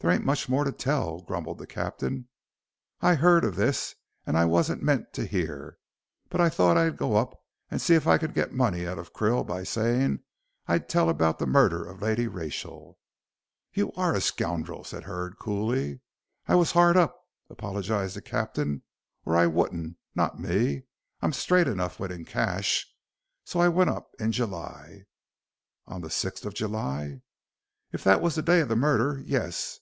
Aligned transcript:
"There 0.00 0.12
ain't 0.12 0.24
much 0.24 0.48
more 0.48 0.62
to 0.62 0.70
tell," 0.70 1.22
grumbled 1.22 1.58
the 1.58 1.66
captain. 1.66 2.28
"I 3.00 3.16
heard 3.16 3.44
of 3.44 3.56
this, 3.56 3.96
and 4.24 4.38
I 4.38 4.44
wasn't 4.44 4.80
meant 4.80 5.12
to 5.14 5.26
hear. 5.26 5.76
But 6.28 6.40
I 6.40 6.48
thought 6.50 6.76
I'd 6.76 6.96
go 6.96 7.16
up 7.16 7.34
and 7.68 7.82
see 7.82 7.94
if 7.96 8.06
I 8.06 8.16
could 8.16 8.32
get 8.32 8.52
money 8.52 8.86
out 8.86 9.00
of 9.00 9.12
Krill 9.12 9.44
by 9.44 9.64
saying 9.64 10.20
I'd 10.68 10.88
tell 10.88 11.08
about 11.08 11.40
the 11.40 11.48
murder 11.48 11.84
of 11.84 12.00
Lady 12.00 12.28
Rachel." 12.28 12.96
"You 13.72 13.90
are 13.94 14.14
a 14.14 14.20
scoundrel," 14.20 14.84
said 14.84 15.02
Hurd, 15.02 15.36
coolly. 15.40 16.00
"I 16.46 16.54
wos 16.54 16.76
'ard 16.76 16.96
up," 16.96 17.20
apologized 17.50 18.14
the 18.14 18.22
captain, 18.22 18.82
"or 19.26 19.34
I 19.36 19.48
wouldn't, 19.48 19.96
not 20.14 20.38
me. 20.38 20.84
I'm 21.20 21.32
straight 21.32 21.66
enough 21.66 21.98
when 21.98 22.12
in 22.12 22.24
cash. 22.24 22.86
So 23.42 23.58
I 23.58 23.66
went 23.66 23.90
up 23.90 24.12
in 24.20 24.30
July." 24.30 25.06
"On 25.88 26.02
the 26.02 26.08
sixth 26.10 26.46
of 26.46 26.54
July?" 26.54 27.20
"If 27.90 28.04
that 28.04 28.22
was 28.22 28.36
the 28.36 28.42
day 28.42 28.60
of 28.60 28.68
the 28.68 28.76
murder 28.76 29.20
yes. 29.26 29.80